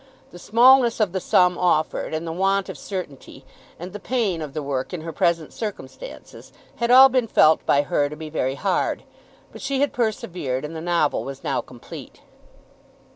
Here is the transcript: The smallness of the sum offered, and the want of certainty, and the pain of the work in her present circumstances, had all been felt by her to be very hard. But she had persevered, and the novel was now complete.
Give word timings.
The 0.31 0.39
smallness 0.39 0.99
of 0.99 1.11
the 1.11 1.19
sum 1.19 1.59
offered, 1.59 2.11
and 2.11 2.25
the 2.25 2.31
want 2.31 2.69
of 2.69 2.77
certainty, 2.79 3.45
and 3.77 3.93
the 3.93 3.99
pain 3.99 4.41
of 4.41 4.53
the 4.55 4.63
work 4.63 4.95
in 4.95 5.01
her 5.01 5.13
present 5.13 5.53
circumstances, 5.53 6.51
had 6.77 6.89
all 6.89 7.07
been 7.07 7.27
felt 7.27 7.63
by 7.67 7.83
her 7.83 8.09
to 8.09 8.15
be 8.15 8.27
very 8.27 8.55
hard. 8.55 9.03
But 9.51 9.61
she 9.61 9.79
had 9.79 9.93
persevered, 9.93 10.65
and 10.65 10.75
the 10.75 10.81
novel 10.81 11.23
was 11.23 11.43
now 11.43 11.61
complete. 11.61 12.19